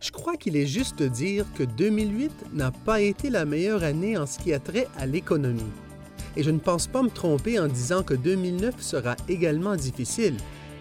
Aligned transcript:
Je 0.00 0.10
crois 0.10 0.36
qu'il 0.36 0.56
est 0.56 0.66
juste 0.66 0.98
de 0.98 1.08
dire 1.08 1.46
que 1.54 1.62
2008 1.62 2.32
n'a 2.54 2.70
pas 2.70 3.00
été 3.00 3.30
la 3.30 3.44
meilleure 3.44 3.82
année 3.82 4.16
en 4.16 4.26
ce 4.26 4.38
qui 4.38 4.52
a 4.52 4.58
trait 4.58 4.88
à 4.98 5.06
l'économie. 5.06 5.62
Et 6.36 6.42
je 6.42 6.50
ne 6.50 6.58
pense 6.58 6.86
pas 6.86 7.02
me 7.02 7.10
tromper 7.10 7.58
en 7.58 7.68
disant 7.68 8.02
que 8.02 8.14
2009 8.14 8.80
sera 8.80 9.16
également 9.28 9.76
difficile. 9.76 10.36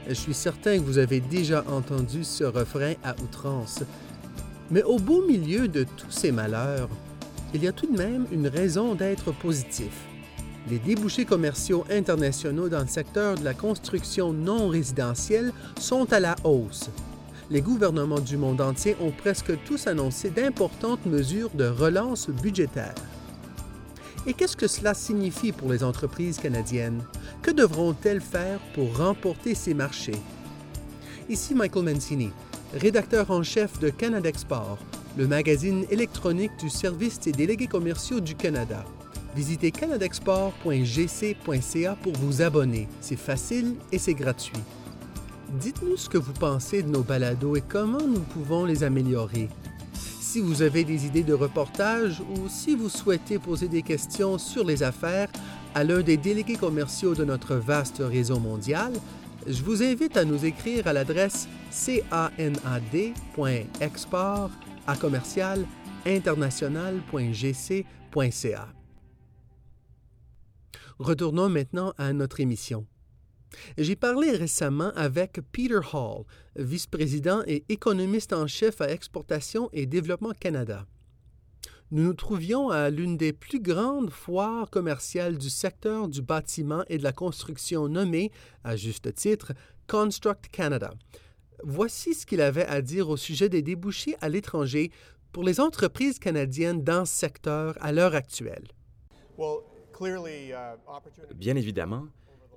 Je 0.08 0.14
suis 0.14 0.34
certain 0.34 0.78
que 0.78 0.84
vous 0.84 0.98
avez 0.98 1.20
déjà 1.20 1.64
entendu 1.70 2.24
ce 2.24 2.44
refrain 2.44 2.94
à 3.04 3.16
outrance. 3.22 3.84
Mais 4.70 4.84
au 4.84 4.98
beau 4.98 5.26
milieu 5.26 5.68
de 5.68 5.84
tous 5.84 6.12
ces 6.12 6.32
malheurs, 6.32 6.90
il 7.54 7.64
y 7.64 7.68
a 7.68 7.72
tout 7.72 7.88
de 7.88 7.98
même 7.98 8.26
une 8.32 8.48
raison 8.48 8.96
d'être 8.96 9.32
positif. 9.32 9.92
Les 10.70 10.78
débouchés 10.78 11.26
commerciaux 11.26 11.86
internationaux 11.90 12.70
dans 12.70 12.82
le 12.82 12.88
secteur 12.88 13.36
de 13.36 13.44
la 13.44 13.54
construction 13.54 14.32
non 14.32 14.68
résidentielle 14.68 15.52
sont 15.80 16.12
à 16.14 16.20
la 16.20 16.36
hausse. 16.44 16.90
Les 17.50 17.62
gouvernements 17.62 18.20
du 18.20 18.38
monde 18.38 18.62
entier 18.62 18.96
ont 19.02 19.12
presque 19.12 19.52
tous 19.66 19.88
annoncé 19.88 20.30
d'importantes 20.30 21.06
mesures 21.06 21.50
de 21.50 21.66
relance 21.66 22.30
budgétaire. 22.30 22.96
Et 24.28 24.34
qu'est-ce 24.34 24.56
que 24.56 24.68
cela 24.68 24.94
signifie 24.94 25.52
pour 25.52 25.72
les 25.72 25.84
entreprises 25.84 26.38
canadiennes? 26.38 27.04
Que 27.42 27.50
devront-elles 27.50 28.22
faire 28.22 28.60
pour 28.76 28.96
remporter 28.98 29.56
ces 29.56 29.74
marchés? 29.74 30.22
Ici 31.28 31.56
Michael 31.56 31.86
Mancini, 31.86 32.30
rédacteur 32.74 33.32
en 33.32 33.42
chef 33.42 33.80
de 33.80 33.90
Canada 33.90 34.30
Export, 34.30 34.78
le 35.18 35.28
magazine 35.28 35.86
électronique 35.90 36.52
du 36.60 36.70
Service 36.70 37.20
des 37.20 37.32
délégués 37.32 37.68
commerciaux 37.68 38.20
du 38.20 38.36
Canada. 38.36 38.86
Visitez 39.36 39.72
canadexport.gc.ca 39.72 41.96
pour 42.02 42.14
vous 42.14 42.42
abonner. 42.42 42.88
C'est 43.00 43.16
facile 43.16 43.76
et 43.92 43.98
c'est 43.98 44.14
gratuit. 44.14 44.54
Dites-nous 45.60 45.98
ce 45.98 46.10
que 46.10 46.18
vous 46.18 46.34
pensez 46.34 46.84
de 46.84 46.90
nos 46.90 47.04
balados 47.04 47.56
et 47.56 47.62
comment 47.62 48.06
nous 48.06 48.22
pouvons 48.22 48.66
les 48.66 48.84
améliorer. 48.84 49.48
Si 49.94 50.40
vous 50.40 50.62
avez 50.62 50.84
des 50.86 51.06
idées 51.06 51.24
de 51.24 51.34
reportage 51.34 52.22
ou 52.22 52.48
si 52.48 52.76
vous 52.76 52.90
souhaitez 52.90 53.38
poser 53.38 53.68
des 53.68 53.82
questions 53.82 54.38
sur 54.38 54.64
les 54.64 54.84
affaires 54.84 55.28
à 55.76 55.84
l'un 55.84 56.02
des 56.02 56.16
délégués 56.18 56.56
commerciaux 56.56 57.16
de 57.16 57.26
notre 57.26 57.56
vaste 57.56 57.98
réseau 58.00 58.40
mondial, 58.40 58.94
je 59.48 59.64
vous 59.64 59.82
invite 59.84 60.18
à 60.18 60.26
nous 60.26 60.46
écrire 60.46 60.88
à 60.88 60.94
l'adresse 60.94 61.48
canad.export 61.72 64.52
à 64.88 64.96
commercial. 64.96 65.66
Retournons 71.02 71.50
maintenant 71.50 71.96
à 71.98 72.14
notre 72.14 72.42
émission. 72.42 72.86
J'ai 73.76 73.96
parlé 73.96 74.30
récemment 74.30 74.92
avec 74.96 75.40
Peter 75.52 75.80
Hall, 75.94 76.26
vice-président 76.56 77.42
et 77.48 77.66
économiste 77.70 78.34
en 78.34 78.46
chef 78.46 78.82
à 78.82 78.92
Exportation 78.92 79.68
et 79.74 79.88
Développement 79.88 80.34
Canada. 80.40 80.86
Nous 81.90 82.04
nous 82.04 82.14
trouvions 82.14 82.70
à 82.70 82.92
l'une 82.92 83.18
des 83.18 83.34
plus 83.34 83.60
grandes 83.60 84.12
foires 84.12 84.70
commerciales 84.70 85.40
du 85.40 85.50
secteur 85.50 86.08
du 86.08 86.22
bâtiment 86.22 86.84
et 86.88 87.00
de 87.00 87.04
la 87.04 87.14
construction 87.14 87.88
nommée, 87.88 88.32
à 88.64 88.76
juste 88.76 89.12
titre, 89.16 89.54
Construct 89.88 90.50
Canada. 90.50 90.94
Voici 91.64 92.14
ce 92.14 92.28
qu'il 92.28 92.42
avait 92.42 92.68
à 92.68 92.84
dire 92.84 93.10
au 93.10 93.18
sujet 93.18 93.50
des 93.50 93.64
débouchés 93.64 94.18
à 94.22 94.30
l'étranger 94.30 94.92
pour 95.32 95.42
les 95.44 95.60
entreprises 95.60 96.20
canadiennes 96.20 96.84
dans 96.84 97.06
ce 97.06 97.16
secteur 97.16 97.76
à 97.82 97.92
l'heure 97.92 98.14
actuelle. 98.14 98.68
Bien 101.36 101.56
évidemment, 101.56 102.08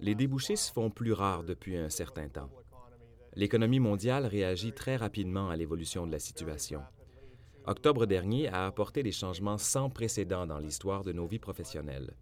les 0.00 0.14
débouchés 0.14 0.56
se 0.56 0.72
font 0.72 0.90
plus 0.90 1.12
rares 1.12 1.44
depuis 1.44 1.76
un 1.76 1.90
certain 1.90 2.28
temps. 2.28 2.50
L'économie 3.34 3.80
mondiale 3.80 4.26
réagit 4.26 4.72
très 4.72 4.96
rapidement 4.96 5.50
à 5.50 5.56
l'évolution 5.56 6.06
de 6.06 6.12
la 6.12 6.18
situation. 6.18 6.82
Octobre 7.66 8.06
dernier 8.06 8.48
a 8.48 8.66
apporté 8.66 9.02
des 9.02 9.12
changements 9.12 9.58
sans 9.58 9.90
précédent 9.90 10.46
dans 10.46 10.58
l'histoire 10.58 11.02
de 11.02 11.12
nos 11.12 11.26
vies 11.26 11.38
professionnelles. 11.38 12.14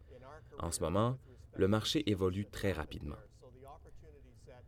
En 0.58 0.70
ce 0.70 0.80
moment, 0.80 1.19
le 1.54 1.69
marché 1.69 2.08
évolue 2.10 2.46
très 2.46 2.72
rapidement. 2.72 3.16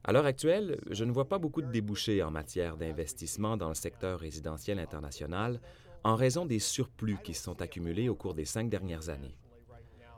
À 0.05 0.13
l'heure 0.13 0.27
actuelle, 0.27 0.79
je 0.91 1.05
ne 1.05 1.13
vois 1.13 1.29
pas 1.29 1.39
beaucoup 1.39 1.63
de 1.63 1.71
débouchés 1.71 2.23
en 2.23 2.31
matière 2.31 2.77
d'investissement 2.77 3.57
dans 3.57 3.69
le 3.69 3.75
secteur 3.75 4.21
résidentiel 4.21 4.79
international 4.79 5.61
en 6.05 6.15
raison 6.15 6.45
des 6.45 6.59
surplus 6.59 7.19
qui 7.25 7.33
se 7.33 7.45
sont 7.45 7.63
accumulés 7.63 8.09
au 8.09 8.15
cours 8.15 8.35
des 8.35 8.45
cinq 8.45 8.69
dernières 8.69 9.09
années. 9.09 9.35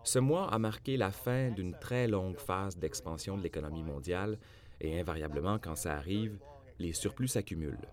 Ce 0.07 0.21
mois 0.21 0.47
a 0.55 0.61
marqué 0.61 0.97
la 0.97 1.11
fin 1.11 1.51
d'une 1.51 1.77
très 1.77 2.07
longue 2.07 2.39
phase 2.39 2.77
d'expansion 2.77 3.37
de 3.37 3.43
l'économie 3.43 3.83
mondiale 3.83 4.39
et 4.81 5.01
invariablement, 5.01 5.59
quand 5.59 5.75
ça 5.75 5.95
arrive, 5.95 6.39
les 6.79 6.93
surplus 6.93 7.27
s'accumulent. 7.27 7.89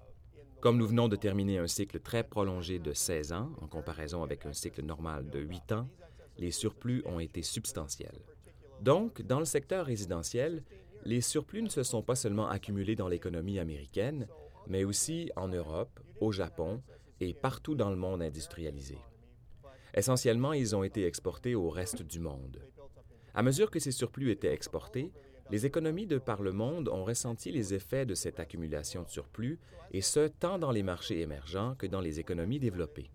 Comme 0.61 0.77
nous 0.77 0.85
venons 0.85 1.07
de 1.07 1.15
terminer 1.15 1.57
un 1.57 1.65
cycle 1.65 1.99
très 1.99 2.23
prolongé 2.23 2.77
de 2.77 2.93
16 2.93 3.33
ans, 3.33 3.49
en 3.59 3.67
comparaison 3.67 4.21
avec 4.21 4.45
un 4.45 4.53
cycle 4.53 4.83
normal 4.83 5.27
de 5.31 5.39
8 5.39 5.71
ans, 5.71 5.89
les 6.37 6.51
surplus 6.51 7.01
ont 7.07 7.19
été 7.19 7.41
substantiels. 7.41 8.21
Donc, 8.79 9.23
dans 9.23 9.39
le 9.39 9.45
secteur 9.45 9.87
résidentiel, 9.87 10.63
les 11.05 11.21
surplus 11.21 11.63
ne 11.63 11.69
se 11.69 11.81
sont 11.81 12.03
pas 12.03 12.15
seulement 12.15 12.47
accumulés 12.47 12.95
dans 12.95 13.07
l'économie 13.07 13.57
américaine, 13.57 14.27
mais 14.67 14.83
aussi 14.83 15.31
en 15.35 15.47
Europe, 15.47 15.99
au 16.21 16.31
Japon 16.31 16.79
et 17.19 17.33
partout 17.33 17.73
dans 17.73 17.89
le 17.89 17.95
monde 17.95 18.21
industrialisé. 18.21 18.99
Essentiellement, 19.93 20.53
ils 20.53 20.75
ont 20.75 20.83
été 20.83 21.05
exportés 21.05 21.55
au 21.55 21.69
reste 21.69 22.01
du 22.01 22.19
monde. 22.19 22.61
À 23.35 23.43
mesure 23.43 23.71
que 23.71 23.79
ces 23.79 23.91
surplus 23.91 24.31
étaient 24.31 24.53
exportés, 24.53 25.11
les 25.49 25.65
économies 25.65 26.07
de 26.07 26.17
par 26.17 26.41
le 26.41 26.51
monde 26.51 26.89
ont 26.89 27.03
ressenti 27.03 27.51
les 27.51 27.73
effets 27.73 28.05
de 28.05 28.15
cette 28.15 28.39
accumulation 28.39 29.03
de 29.03 29.09
surplus, 29.09 29.59
et 29.91 30.01
ce, 30.01 30.27
tant 30.27 30.57
dans 30.57 30.71
les 30.71 30.83
marchés 30.83 31.21
émergents 31.21 31.75
que 31.75 31.85
dans 31.85 32.01
les 32.01 32.19
économies 32.19 32.59
développées. 32.59 33.11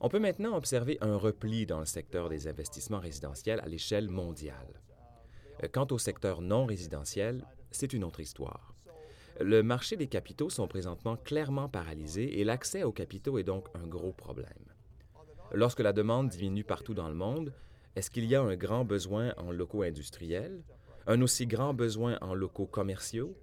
On 0.00 0.08
peut 0.08 0.18
maintenant 0.18 0.56
observer 0.56 0.98
un 1.00 1.16
repli 1.16 1.66
dans 1.66 1.80
le 1.80 1.86
secteur 1.86 2.28
des 2.28 2.46
investissements 2.46 3.00
résidentiels 3.00 3.60
à 3.60 3.68
l'échelle 3.68 4.08
mondiale. 4.08 4.80
Quant 5.72 5.88
au 5.90 5.98
secteur 5.98 6.40
non 6.40 6.66
résidentiel, 6.66 7.44
c'est 7.70 7.92
une 7.92 8.04
autre 8.04 8.20
histoire. 8.20 8.74
Le 9.40 9.62
marché 9.62 9.96
des 9.96 10.06
capitaux 10.06 10.50
sont 10.50 10.68
présentement 10.68 11.16
clairement 11.16 11.68
paralysés 11.68 12.40
et 12.40 12.44
l'accès 12.44 12.82
aux 12.82 12.92
capitaux 12.92 13.38
est 13.38 13.44
donc 13.44 13.66
un 13.74 13.86
gros 13.86 14.12
problème. 14.12 14.64
Lorsque 15.52 15.80
la 15.80 15.92
demande 15.92 16.28
diminue 16.28 16.64
partout 16.64 16.94
dans 16.94 17.08
le 17.08 17.14
monde, 17.14 17.54
est-ce 17.96 18.10
qu'il 18.10 18.26
y 18.26 18.34
a 18.34 18.42
un 18.42 18.54
grand 18.54 18.84
besoin 18.84 19.32
en 19.38 19.50
locaux 19.50 19.82
industriels, 19.82 20.62
un 21.06 21.22
aussi 21.22 21.46
grand 21.46 21.72
besoin 21.72 22.18
en 22.20 22.34
locaux 22.34 22.66
commerciaux? 22.66 23.34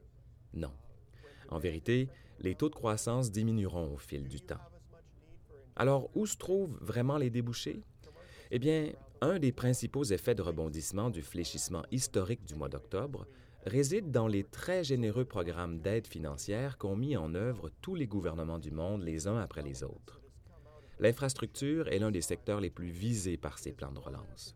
Non. 0.54 0.72
En 1.50 1.58
vérité, 1.58 2.10
les 2.40 2.56
taux 2.56 2.70
de 2.70 2.76
croissance 2.76 3.32
diminueront 3.32 3.94
au 3.94 3.98
fil 3.98 4.28
du 4.28 4.40
temps. 4.40 4.62
Alors, 5.76 6.10
où 6.16 6.26
se 6.26 6.38
trouvent 6.38 6.78
vraiment 6.80 7.18
les 7.18 7.30
débouchés? 7.30 7.82
Eh 8.52 8.60
bien, 8.60 8.92
un 9.22 9.40
des 9.40 9.52
principaux 9.52 10.04
effets 10.04 10.36
de 10.36 10.42
rebondissement 10.42 11.10
du 11.10 11.22
fléchissement 11.22 11.84
historique 11.92 12.46
du 12.46 12.56
mois 12.56 12.70
d'octobre 12.70 13.26
réside 13.66 14.12
dans 14.12 14.28
les 14.28 14.44
très 14.44 14.84
généreux 14.84 15.26
programmes 15.26 15.80
d'aide 15.80 16.06
financière 16.06 16.78
qu'ont 16.78 16.96
mis 16.96 17.18
en 17.18 17.34
œuvre 17.34 17.72
tous 17.82 17.96
les 17.96 18.06
gouvernements 18.06 18.60
du 18.60 18.70
monde 18.72 19.02
les 19.02 19.28
uns 19.28 19.40
après 19.40 19.64
les 19.64 19.84
autres. 19.84 20.22
L'infrastructure 21.00 21.88
est 21.90 22.00
l'un 22.00 22.12
des 22.12 22.22
secteurs 22.22 22.62
les 22.62 22.70
plus 22.70 22.90
visés 22.90 23.38
par 23.38 23.60
ces 23.60 23.74
plans 23.74 23.92
de 23.92 24.00
relance. 24.00 24.56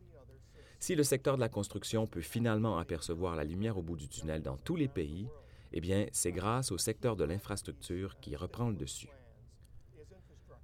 Si 0.79 0.95
le 0.95 1.03
secteur 1.03 1.35
de 1.35 1.41
la 1.41 1.49
construction 1.49 2.07
peut 2.07 2.21
finalement 2.21 2.77
apercevoir 2.77 3.35
la 3.35 3.43
lumière 3.43 3.77
au 3.77 3.81
bout 3.81 3.97
du 3.97 4.07
tunnel 4.07 4.41
dans 4.41 4.57
tous 4.57 4.77
les 4.77 4.87
pays, 4.87 5.27
eh 5.73 5.81
bien, 5.81 6.07
c'est 6.13 6.31
grâce 6.31 6.71
au 6.71 6.77
secteur 6.77 7.17
de 7.17 7.25
l'infrastructure 7.25 8.19
qui 8.19 8.35
reprend 8.35 8.69
le 8.69 8.75
dessus. 8.75 9.09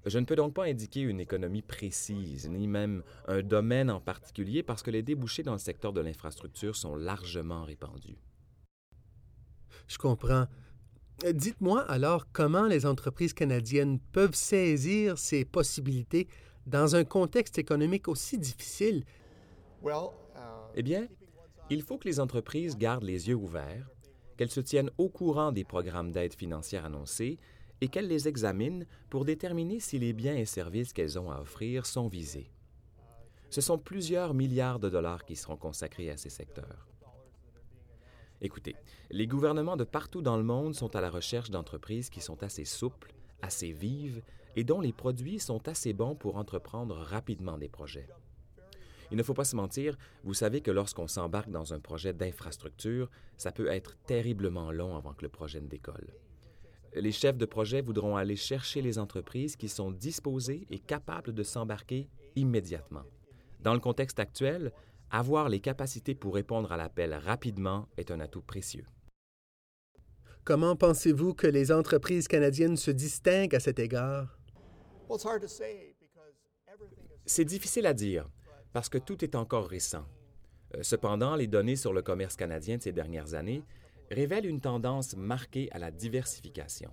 Je 0.06 0.20
ne 0.20 0.26
peux 0.26 0.36
donc 0.36 0.54
pas 0.54 0.66
indiquer 0.66 1.02
une 1.02 1.20
économie 1.20 1.64
précise, 1.64 2.48
ni 2.50 2.68
même 2.68 3.04
un 3.28 3.42
domaine 3.42 3.90
en 3.90 4.00
particulier, 4.00 4.64
parce 4.64 4.84
que 4.84 4.92
les 4.92 5.02
débouchés 5.02 5.44
dans 5.44 5.54
le 5.54 5.58
secteur 5.58 5.94
de 5.94 6.02
l'infrastructure 6.02 6.76
sont 6.76 6.96
largement 6.96 7.64
répandus. 7.64 8.18
Je 9.88 9.98
comprends. 9.98 10.48
Euh, 11.24 11.32
dites-moi 11.32 11.82
alors 11.82 12.26
comment 12.34 12.66
les 12.66 12.86
entreprises 12.86 13.34
canadiennes 13.34 14.00
peuvent 14.12 14.36
saisir 14.36 15.18
ces 15.18 15.46
possibilités 15.46 16.28
dans 16.68 16.96
un 16.96 17.04
contexte 17.04 17.58
économique 17.58 18.08
aussi 18.08 18.38
difficile? 18.38 19.06
Eh 20.76 20.84
bien, 20.84 21.08
il 21.70 21.82
faut 21.82 21.98
que 21.98 22.08
les 22.08 22.20
entreprises 22.20 22.78
gardent 22.78 23.04
les 23.04 23.30
yeux 23.30 23.36
ouverts, 23.36 23.90
qu'elles 24.36 24.52
se 24.52 24.60
tiennent 24.60 24.92
au 24.98 25.10
courant 25.10 25.52
des 25.52 25.64
programmes 25.64 26.12
d'aide 26.12 26.34
financière 26.34 26.86
annoncés 26.86 27.40
et 27.82 27.88
qu'elles 27.88 28.08
les 28.08 28.28
examinent 28.28 28.86
pour 29.10 29.26
déterminer 29.26 29.80
si 29.80 30.00
les 30.00 30.14
biens 30.14 30.36
et 30.36 30.46
services 30.46 30.92
qu'elles 30.92 31.18
ont 31.18 31.32
à 31.32 31.40
offrir 31.40 31.86
sont 31.86 32.08
visés. 32.08 32.52
Ce 33.50 33.62
sont 33.62 33.78
plusieurs 33.78 34.34
milliards 34.34 34.80
de 34.80 34.90
dollars 34.90 35.24
qui 35.24 35.36
seront 35.36 35.56
consacrés 35.56 36.10
à 36.10 36.18
ces 36.18 36.30
secteurs. 36.30 36.88
Écoutez, 38.46 38.76
les 39.10 39.26
gouvernements 39.26 39.76
de 39.76 39.84
partout 39.84 40.22
dans 40.22 40.38
le 40.38 40.44
monde 40.44 40.76
sont 40.76 40.96
à 40.96 41.02
la 41.02 41.10
recherche 41.10 41.50
d'entreprises 41.50 42.12
qui 42.12 42.22
sont 42.22 42.44
assez 42.44 42.64
souples, 42.64 43.12
assez 43.42 43.72
vives 43.72 44.22
et 44.56 44.64
dont 44.64 44.82
les 44.82 44.94
produits 44.94 45.40
sont 45.40 45.68
assez 45.68 45.94
bons 45.94 46.14
pour 46.14 46.38
entreprendre 46.38 46.96
rapidement 46.96 47.58
des 47.58 47.70
projets. 47.70 48.08
Il 49.10 49.18
ne 49.18 49.24
faut 49.24 49.34
pas 49.34 49.46
se 49.46 49.56
mentir, 49.56 49.98
vous 50.24 50.36
savez 50.36 50.62
que 50.62 50.70
lorsqu'on 50.70 51.08
s'embarque 51.08 51.50
dans 51.50 51.74
un 51.74 51.80
projet 51.80 52.14
d'infrastructure, 52.14 53.10
ça 53.36 53.52
peut 53.52 53.66
être 53.66 53.98
terriblement 54.06 54.72
long 54.72 54.96
avant 54.96 55.14
que 55.14 55.24
le 55.24 55.30
projet 55.30 55.60
ne 55.60 55.68
décolle. 55.68 56.14
Les 56.94 57.12
chefs 57.12 57.40
de 57.40 57.46
projet 57.46 57.82
voudront 57.82 58.16
aller 58.16 58.36
chercher 58.36 58.84
les 58.84 59.00
entreprises 59.00 59.56
qui 59.56 59.70
sont 59.70 59.90
disposées 59.90 60.68
et 60.70 60.78
capables 60.78 61.34
de 61.34 61.42
s'embarquer 61.42 62.10
immédiatement. 62.36 63.06
Dans 63.62 63.74
le 63.74 63.80
contexte 63.80 64.20
actuel, 64.20 64.72
avoir 65.12 65.50
les 65.50 65.60
capacités 65.60 66.16
pour 66.16 66.36
répondre 66.36 66.72
à 66.72 66.78
l'appel 66.78 67.14
rapidement 67.14 67.88
est 67.98 68.12
un 68.12 68.20
atout 68.20 68.42
précieux. 68.42 68.86
Comment 70.44 70.76
pensez-vous 70.76 71.34
que 71.34 71.48
les 71.48 71.72
entreprises 71.72 72.28
canadiennes 72.28 72.78
se 72.78 72.92
distinguent 72.92 73.56
à 73.56 73.60
cet 73.60 73.80
égard? 73.80 74.40
C'est 77.26 77.46
difficile 77.46 77.88
à 77.88 77.94
dire 77.94 78.30
parce 78.74 78.90
que 78.90 78.98
tout 78.98 79.24
est 79.24 79.36
encore 79.36 79.68
récent. 79.68 80.06
Euh, 80.76 80.84
cependant, 80.84 81.36
les 81.36 81.48
données 81.48 81.76
sur 81.76 81.94
le 81.94 82.02
commerce 82.02 82.36
canadien 82.36 82.78
de 82.78 82.84
ces 82.84 82.92
dernières 82.92 83.34
années 83.34 83.64
révèlent 84.12 84.46
une 84.46 84.62
tendance 84.62 85.16
marquée 85.16 85.70
à 85.72 85.80
la 85.80 85.92
diversification. 85.92 86.92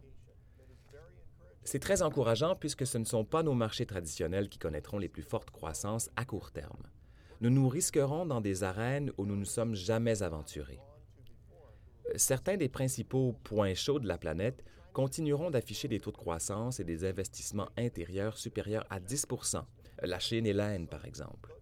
C'est 1.65 1.79
très 1.79 2.03
encourageant 2.03 2.57
puisque 2.57 2.87
ce 2.87 2.99
ne 2.99 3.05
sont 3.05 3.25
pas 3.25 3.43
nos 3.43 3.55
marchés 3.55 3.87
traditionnels 3.87 4.49
qui 4.49 4.59
connaîtront 4.59 4.99
les 4.99 5.09
plus 5.09 5.23
fortes 5.23 5.51
croissances 5.51 6.11
à 6.17 6.25
court 6.25 6.51
terme. 6.51 6.83
Nous 7.43 7.51
nous 7.51 7.69
risquerons 7.69 8.25
dans 8.25 8.41
des 8.41 8.63
arènes 8.63 9.11
où 9.19 9.27
nous 9.27 9.35
ne 9.35 9.45
sommes 9.45 9.75
jamais 9.75 10.23
aventurés. 10.23 10.79
Euh, 12.07 12.13
certains 12.15 12.57
des 12.57 12.69
principaux 12.69 13.35
points 13.43 13.75
chauds 13.75 13.99
de 13.99 14.07
la 14.07 14.17
planète 14.17 14.63
continueront 14.93 15.51
d'afficher 15.51 15.89
des 15.89 15.99
taux 15.99 16.13
de 16.13 16.17
croissance 16.17 16.79
et 16.79 16.85
des 16.85 17.05
investissements 17.05 17.69
intérieurs 17.77 18.39
supérieurs 18.39 18.87
à 18.91 19.01
10% 19.01 19.65
la 20.05 20.21
Chine 20.21 20.47
et 20.47 20.53
l'Inde 20.53 20.89
par 20.89 21.05
exemple. 21.05 21.53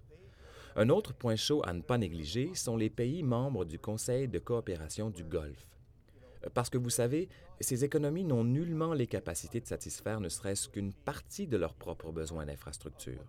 Un 0.77 0.91
autre 0.91 1.15
point 1.15 1.37
chaud 1.37 1.62
à 1.65 1.73
ne 1.73 1.81
pas 1.81 1.97
négliger 1.97 2.55
sont 2.55 2.77
les 2.77 2.91
pays 2.91 3.23
membres 3.23 3.65
du 3.65 3.79
Conseil 3.79 4.29
de 4.29 4.38
coopération 4.38 5.09
du 5.09 5.25
Golfe. 5.25 5.67
Parce 6.53 6.69
que 6.69 6.77
vous 6.77 6.91
savez, 6.91 7.31
ces 7.59 7.85
économies 7.85 8.25
n'ont 8.25 8.44
nullement 8.44 8.93
les 8.93 9.06
capacités 9.06 9.61
de 9.61 9.67
satisfaire 9.67 10.21
ne 10.21 10.29
serait-ce 10.29 10.69
qu'une 10.69 10.93
partie 10.93 11.47
de 11.47 11.56
leurs 11.56 11.75
propres 11.75 12.12
besoins 12.12 12.44
d'infrastructures. 12.44 13.25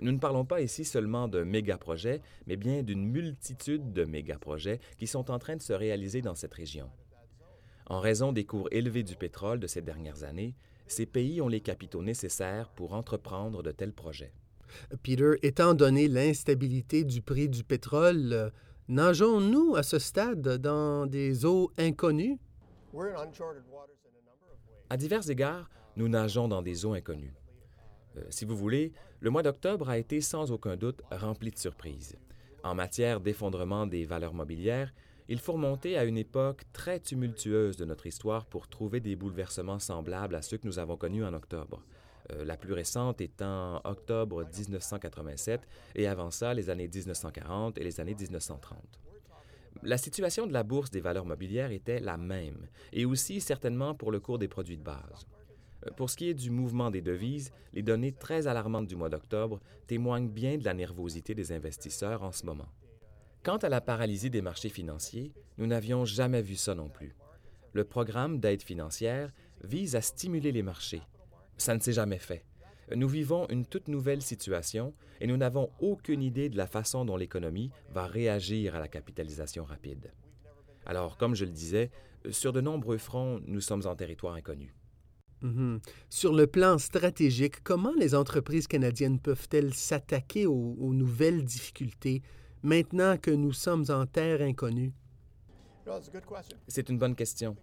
Nous 0.00 0.12
ne 0.12 0.18
parlons 0.18 0.44
pas 0.44 0.60
ici 0.60 0.84
seulement 0.84 1.28
d'un 1.28 1.44
méga-projet, 1.44 2.20
mais 2.46 2.56
bien 2.56 2.82
d'une 2.82 3.06
multitude 3.06 3.92
de 3.92 4.04
méga-projets 4.04 4.80
qui 4.98 5.06
sont 5.06 5.30
en 5.30 5.38
train 5.38 5.56
de 5.56 5.62
se 5.62 5.72
réaliser 5.72 6.20
dans 6.20 6.34
cette 6.34 6.54
région. 6.54 6.90
En 7.86 8.00
raison 8.00 8.32
des 8.32 8.44
cours 8.44 8.68
élevés 8.72 9.02
du 9.02 9.14
pétrole 9.14 9.60
de 9.60 9.66
ces 9.66 9.82
dernières 9.82 10.24
années, 10.24 10.54
ces 10.86 11.06
pays 11.06 11.40
ont 11.40 11.48
les 11.48 11.60
capitaux 11.60 12.02
nécessaires 12.02 12.70
pour 12.70 12.94
entreprendre 12.94 13.62
de 13.62 13.70
tels 13.70 13.92
projets. 13.92 14.32
Peter, 15.02 15.32
étant 15.42 15.74
donné 15.74 16.08
l'instabilité 16.08 17.04
du 17.04 17.22
prix 17.22 17.48
du 17.48 17.62
pétrole, 17.62 18.52
nageons-nous 18.88 19.76
à 19.76 19.82
ce 19.82 19.98
stade 19.98 20.58
dans 20.58 21.06
des 21.06 21.44
eaux 21.44 21.70
inconnues? 21.78 22.38
À 24.90 24.96
divers 24.96 25.30
égards, 25.30 25.70
nous 25.96 26.08
nageons 26.08 26.48
dans 26.48 26.62
des 26.62 26.84
eaux 26.84 26.94
inconnues. 26.94 27.34
Euh, 28.16 28.22
si 28.30 28.44
vous 28.44 28.56
voulez, 28.56 28.92
le 29.20 29.30
mois 29.30 29.42
d'octobre 29.42 29.88
a 29.88 29.98
été 29.98 30.20
sans 30.20 30.52
aucun 30.52 30.76
doute 30.76 31.02
rempli 31.10 31.50
de 31.50 31.58
surprises. 31.58 32.16
En 32.62 32.74
matière 32.74 33.20
d'effondrement 33.20 33.86
des 33.86 34.04
valeurs 34.04 34.34
mobilières, 34.34 34.92
il 35.28 35.38
faut 35.38 35.52
remonter 35.52 35.96
à 35.96 36.04
une 36.04 36.18
époque 36.18 36.64
très 36.72 37.00
tumultueuse 37.00 37.76
de 37.76 37.84
notre 37.84 38.06
histoire 38.06 38.44
pour 38.46 38.68
trouver 38.68 39.00
des 39.00 39.16
bouleversements 39.16 39.78
semblables 39.78 40.34
à 40.34 40.42
ceux 40.42 40.58
que 40.58 40.66
nous 40.66 40.78
avons 40.78 40.96
connus 40.96 41.24
en 41.24 41.32
octobre. 41.32 41.82
Euh, 42.32 42.44
la 42.44 42.56
plus 42.56 42.72
récente 42.72 43.20
étant 43.20 43.80
octobre 43.84 44.44
1987 44.44 45.68
et 45.94 46.06
avant 46.06 46.30
ça 46.30 46.54
les 46.54 46.70
années 46.70 46.88
1940 46.88 47.78
et 47.78 47.84
les 47.84 48.00
années 48.00 48.14
1930. 48.14 48.78
La 49.82 49.98
situation 49.98 50.46
de 50.46 50.52
la 50.52 50.62
bourse 50.62 50.90
des 50.90 51.00
valeurs 51.00 51.26
mobilières 51.26 51.70
était 51.70 52.00
la 52.00 52.16
même, 52.16 52.68
et 52.92 53.04
aussi 53.04 53.40
certainement 53.40 53.94
pour 53.94 54.12
le 54.12 54.20
cours 54.20 54.38
des 54.38 54.48
produits 54.48 54.78
de 54.78 54.82
base. 54.82 55.26
Pour 55.96 56.10
ce 56.10 56.16
qui 56.16 56.28
est 56.28 56.34
du 56.34 56.50
mouvement 56.50 56.90
des 56.90 57.02
devises, 57.02 57.52
les 57.72 57.82
données 57.82 58.12
très 58.12 58.46
alarmantes 58.46 58.86
du 58.86 58.96
mois 58.96 59.08
d'octobre 59.08 59.60
témoignent 59.86 60.28
bien 60.28 60.56
de 60.56 60.64
la 60.64 60.74
nervosité 60.74 61.34
des 61.34 61.52
investisseurs 61.52 62.22
en 62.22 62.32
ce 62.32 62.46
moment. 62.46 62.68
Quant 63.42 63.58
à 63.58 63.68
la 63.68 63.80
paralysie 63.80 64.30
des 64.30 64.42
marchés 64.42 64.70
financiers, 64.70 65.32
nous 65.58 65.66
n'avions 65.66 66.04
jamais 66.04 66.42
vu 66.42 66.56
ça 66.56 66.74
non 66.74 66.88
plus. 66.88 67.14
Le 67.72 67.84
programme 67.84 68.38
d'aide 68.38 68.62
financière 68.62 69.32
vise 69.62 69.96
à 69.96 70.00
stimuler 70.00 70.52
les 70.52 70.62
marchés, 70.62 71.02
ça 71.56 71.74
ne 71.74 71.80
s'est 71.80 71.92
jamais 71.92 72.18
fait. 72.18 72.44
Nous 72.94 73.08
vivons 73.08 73.48
une 73.48 73.64
toute 73.64 73.88
nouvelle 73.88 74.22
situation 74.22 74.94
et 75.20 75.26
nous 75.26 75.36
n'avons 75.36 75.70
aucune 75.80 76.22
idée 76.22 76.48
de 76.48 76.56
la 76.56 76.66
façon 76.66 77.04
dont 77.04 77.16
l'économie 77.16 77.70
va 77.90 78.06
réagir 78.06 78.74
à 78.74 78.78
la 78.78 78.88
capitalisation 78.88 79.64
rapide. 79.64 80.12
Alors, 80.86 81.16
comme 81.16 81.34
je 81.34 81.44
le 81.44 81.50
disais, 81.50 81.90
sur 82.30 82.52
de 82.52 82.60
nombreux 82.60 82.98
fronts, 82.98 83.40
nous 83.46 83.60
sommes 83.60 83.86
en 83.86 83.96
territoire 83.96 84.34
inconnu. 84.34 84.74
Mhm. 85.44 85.80
Sur 86.08 86.32
le 86.32 86.46
plan 86.46 86.78
stratégique, 86.78 87.62
comment 87.62 87.92
les 87.98 88.14
entreprises 88.14 88.66
canadiennes 88.66 89.20
peuvent-elles 89.20 89.74
s'attaquer 89.74 90.46
aux, 90.46 90.74
aux, 90.80 90.94
nouvelles 90.94 91.44
difficultés 91.44 92.22
maintenant 92.62 93.18
que 93.18 93.30
nous 93.30 93.52
sommes 93.52 93.84
en 93.90 94.06
terre 94.06 94.40
inconnue? 94.40 94.94
C'est 96.66 96.88
une 96.88 96.96
bonne 96.96 97.14
question. 97.14 97.56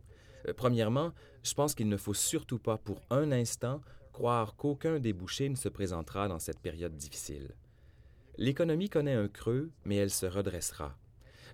Euh, 0.47 0.53
premièrement, 0.55 1.11
je 1.41 1.55
pense 1.55 1.73
qu'il 1.73 1.89
ne 1.89 1.97
faut 1.97 2.13
surtout 2.13 2.59
pas 2.59 2.77
pour 2.77 3.01
un 3.09 3.31
instant 3.31 3.81
croire 4.13 4.55
qu'aucun 4.55 4.99
débouché 4.99 5.49
ne 5.49 5.55
se 5.55 5.67
présentera 5.67 6.27
dans 6.27 6.37
cette 6.37 6.59
période 6.59 6.95
difficile. 6.95 7.55
L'économie 8.37 8.89
connaît 8.89 9.15
un 9.15 9.27
creux, 9.27 9.71
mais 9.85 9.95
elle 9.95 10.11
se 10.11 10.27
redressera. 10.27 10.95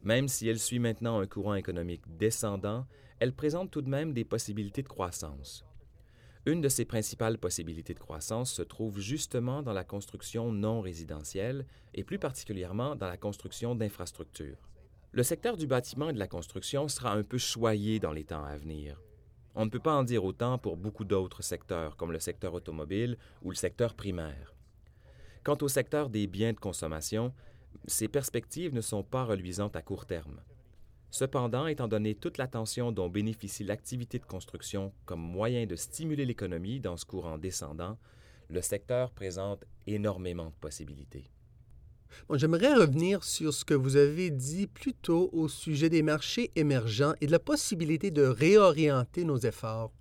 Même 0.04 0.28
si 0.28 0.50
elle 0.50 0.60
suit 0.60 0.80
maintenant 0.80 1.20
un 1.20 1.26
courant 1.26 1.56
économique 1.56 2.04
descendant, 2.18 2.86
elle 3.20 3.34
présente 3.34 3.72
tout 3.72 3.82
de 3.82 3.90
même 3.90 4.12
des 4.12 4.26
possibilités 4.26 4.84
de 4.84 4.90
croissance. 4.90 5.64
Une 6.48 6.62
de 6.62 6.70
ces 6.70 6.86
principales 6.86 7.38
possibilités 7.38 7.94
de 7.94 8.00
croissance 8.00 8.54
se 8.54 8.62
trouve 8.62 9.02
justement 9.02 9.62
dans 9.62 9.74
la 9.74 9.84
construction 9.84 10.54
non 10.54 10.80
résidentielle 10.80 11.66
et 11.94 12.06
plus 12.06 12.20
particulièrement 12.20 12.96
dans 12.96 13.10
la 13.10 13.18
construction 13.18 13.76
d'infrastructures. 13.76 14.70
Le 15.12 15.24
secteur 15.24 15.58
du 15.58 15.68
bâtiment 15.68 16.10
et 16.10 16.14
de 16.14 16.20
la 16.20 16.28
construction 16.30 16.88
sera 16.88 17.12
un 17.12 17.24
peu 17.24 17.38
choyé 17.38 18.00
dans 18.00 18.14
les 18.14 18.24
temps 18.24 18.46
à 18.46 18.56
venir. 18.56 18.98
On 19.56 19.66
ne 19.66 19.70
peut 19.70 19.82
pas 19.82 19.98
en 19.98 20.06
dire 20.06 20.24
autant 20.24 20.58
pour 20.58 20.78
beaucoup 20.78 21.04
d'autres 21.04 21.44
secteurs, 21.44 21.98
comme 21.98 22.14
le 22.14 22.20
secteur 22.22 22.54
automobile 22.54 23.18
ou 23.42 23.50
le 23.50 23.58
secteur 23.58 23.94
primaire. 23.94 24.56
Quant 25.44 25.58
au 25.60 25.68
secteur 25.68 26.10
des 26.10 26.28
biens 26.28 26.54
de 26.54 26.62
consommation, 26.62 27.34
ces 27.88 28.08
perspectives 28.08 28.74
ne 28.74 28.80
sont 28.80 29.04
pas 29.04 29.26
reluisantes 29.26 29.76
à 29.76 29.82
court 29.82 30.06
terme. 30.06 30.40
Cependant, 31.10 31.68
étant 31.68 31.88
donné 31.88 32.16
toute 32.16 32.38
l'attention 32.38 32.92
dont 32.92 33.10
bénéficie 33.10 33.64
l'activité 33.64 34.20
de 34.20 34.26
construction 34.26 34.94
comme 35.06 35.22
moyen 35.22 35.66
de 35.66 35.76
stimuler 35.76 36.26
l'économie 36.26 36.80
dans 36.80 36.98
ce 36.98 37.06
courant 37.06 37.38
descendant, 37.38 37.98
le 38.50 38.62
secteur 38.62 39.12
présente 39.12 39.66
énormément 39.86 40.48
de 40.48 40.56
possibilités. 40.60 41.30
J'aimerais 42.34 42.74
revenir 42.74 43.24
sur 43.24 43.54
ce 43.54 43.66
que 43.66 43.74
vous 43.74 43.96
avez 43.96 44.32
dit 44.32 44.68
plus 44.68 44.94
tôt 44.94 45.30
au 45.34 45.48
sujet 45.48 45.90
des 45.90 46.04
marchés 46.04 46.52
émergents 46.56 47.14
et 47.22 47.28
de 47.28 47.32
la 47.32 47.40
possibilité 47.40 48.12
de 48.12 48.24
réorienter 48.24 49.24
nos 49.24 49.38
efforts. 49.38 49.92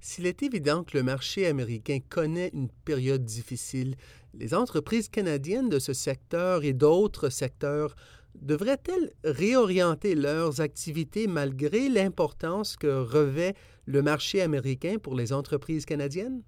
S'il 0.00 0.26
est 0.26 0.42
évident 0.42 0.82
que 0.82 0.96
le 0.96 1.02
marché 1.02 1.46
américain 1.46 1.98
connaît 2.08 2.50
une 2.54 2.70
période 2.70 3.24
difficile, 3.24 3.96
les 4.34 4.54
entreprises 4.54 5.08
canadiennes 5.08 5.68
de 5.68 5.78
ce 5.78 5.92
secteur 5.92 6.64
et 6.64 6.72
d'autres 6.72 7.28
secteurs 7.28 7.94
devraient-elles 8.34 9.12
réorienter 9.24 10.14
leurs 10.14 10.60
activités 10.60 11.26
malgré 11.26 11.88
l'importance 11.88 12.76
que 12.76 13.02
revêt 13.02 13.54
le 13.86 14.02
marché 14.02 14.40
américain 14.40 14.96
pour 14.98 15.14
les 15.14 15.32
entreprises 15.32 15.84
canadiennes? 15.84 16.42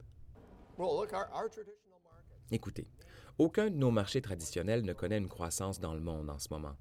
Écoutez, 2.51 2.87
aucun 3.39 3.71
de 3.71 3.77
nos 3.77 3.91
marchés 3.91 4.21
traditionnels 4.21 4.85
ne 4.85 4.93
connaît 4.93 5.19
une 5.19 5.29
croissance 5.29 5.81
dans 5.81 5.95
le 5.95 6.01
monde 6.01 6.31
en 6.31 6.39
ce 6.39 6.49
moment. 6.51 6.77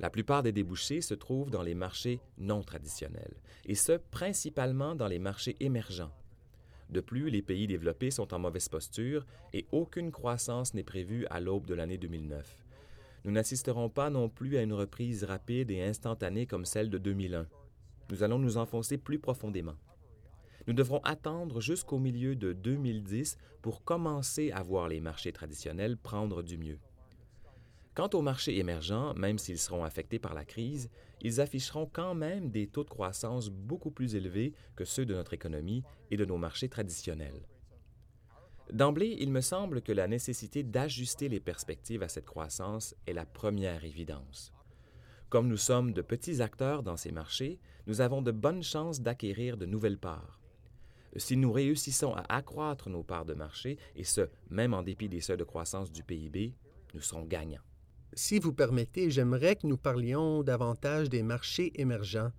La 0.00 0.10
plupart 0.10 0.42
des 0.42 0.52
débouchés 0.52 1.00
se 1.00 1.14
trouvent 1.14 1.50
dans 1.50 1.62
les 1.62 1.74
marchés 1.74 2.20
non 2.38 2.62
traditionnels, 2.62 3.34
et 3.64 3.74
ce, 3.74 3.92
principalement 3.92 4.94
dans 4.94 5.06
les 5.06 5.18
marchés 5.18 5.56
émergents. 5.60 6.12
De 6.90 7.00
plus, 7.00 7.30
les 7.30 7.42
pays 7.42 7.66
développés 7.66 8.10
sont 8.10 8.34
en 8.34 8.38
mauvaise 8.38 8.68
posture 8.68 9.24
et 9.52 9.66
aucune 9.72 10.10
croissance 10.12 10.74
n'est 10.74 10.84
prévue 10.84 11.26
à 11.30 11.40
l'aube 11.40 11.66
de 11.66 11.74
l'année 11.74 11.98
2009. 11.98 12.63
Nous 13.24 13.30
n'assisterons 13.30 13.88
pas 13.88 14.10
non 14.10 14.28
plus 14.28 14.58
à 14.58 14.62
une 14.62 14.74
reprise 14.74 15.24
rapide 15.24 15.70
et 15.70 15.82
instantanée 15.82 16.46
comme 16.46 16.66
celle 16.66 16.90
de 16.90 16.98
2001. 16.98 17.46
Nous 18.10 18.22
allons 18.22 18.38
nous 18.38 18.58
enfoncer 18.58 18.98
plus 18.98 19.18
profondément. 19.18 19.76
Nous 20.66 20.74
devrons 20.74 21.00
attendre 21.04 21.60
jusqu'au 21.60 21.98
milieu 21.98 22.36
de 22.36 22.52
2010 22.52 23.38
pour 23.62 23.82
commencer 23.82 24.50
à 24.52 24.62
voir 24.62 24.88
les 24.88 25.00
marchés 25.00 25.32
traditionnels 25.32 25.96
prendre 25.96 26.42
du 26.42 26.58
mieux. 26.58 26.78
Quant 27.94 28.10
aux 28.12 28.22
marchés 28.22 28.58
émergents, 28.58 29.14
même 29.14 29.38
s'ils 29.38 29.58
seront 29.58 29.84
affectés 29.84 30.18
par 30.18 30.34
la 30.34 30.44
crise, 30.44 30.90
ils 31.22 31.40
afficheront 31.40 31.88
quand 31.90 32.14
même 32.14 32.50
des 32.50 32.66
taux 32.66 32.84
de 32.84 32.90
croissance 32.90 33.48
beaucoup 33.48 33.90
plus 33.90 34.16
élevés 34.16 34.52
que 34.76 34.84
ceux 34.84 35.06
de 35.06 35.14
notre 35.14 35.32
économie 35.32 35.82
et 36.10 36.16
de 36.16 36.24
nos 36.24 36.36
marchés 36.36 36.68
traditionnels. 36.68 37.46
D'emblée, 38.72 39.16
il 39.20 39.30
me 39.30 39.40
semble 39.40 39.82
que 39.82 39.92
la 39.92 40.08
nécessité 40.08 40.62
d'ajuster 40.62 41.28
les 41.28 41.40
perspectives 41.40 42.02
à 42.02 42.08
cette 42.08 42.24
croissance 42.24 42.94
est 43.06 43.12
la 43.12 43.26
première 43.26 43.84
évidence. 43.84 44.52
Comme 45.28 45.48
nous 45.48 45.56
sommes 45.56 45.92
de 45.92 46.02
petits 46.02 46.40
acteurs 46.40 46.82
dans 46.82 46.96
ces 46.96 47.12
marchés, 47.12 47.58
nous 47.86 48.00
avons 48.00 48.22
de 48.22 48.30
bonnes 48.30 48.62
chances 48.62 49.00
d'acquérir 49.00 49.56
de 49.56 49.66
nouvelles 49.66 49.98
parts. 49.98 50.40
Si 51.16 51.36
nous 51.36 51.52
réussissons 51.52 52.14
à 52.14 52.24
accroître 52.28 52.88
nos 52.88 53.02
parts 53.02 53.24
de 53.24 53.34
marché, 53.34 53.78
et 53.94 54.04
ce, 54.04 54.28
même 54.50 54.74
en 54.74 54.82
dépit 54.82 55.08
des 55.08 55.20
seuils 55.20 55.36
de 55.36 55.44
croissance 55.44 55.92
du 55.92 56.02
PIB, 56.02 56.54
nous 56.94 57.00
serons 57.00 57.24
gagnants. 57.24 57.62
Si 58.14 58.38
vous 58.38 58.52
permettez, 58.52 59.10
j'aimerais 59.10 59.56
que 59.56 59.66
nous 59.66 59.76
parlions 59.76 60.42
davantage 60.42 61.08
des 61.08 61.22
marchés 61.22 61.72
émergents. 61.80 62.30